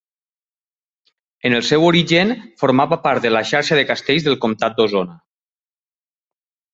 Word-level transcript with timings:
En 1.49 1.55
el 1.57 1.65
seu 1.67 1.83
origen 1.89 2.31
formava 2.61 2.99
part 3.03 3.25
de 3.27 3.31
la 3.33 3.43
xarxa 3.49 3.77
de 3.81 3.83
castells 3.91 4.25
del 4.29 4.39
comtat 4.47 4.81
d'Osona. 4.81 5.19